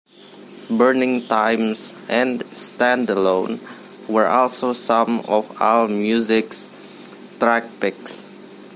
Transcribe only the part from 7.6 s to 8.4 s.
picks.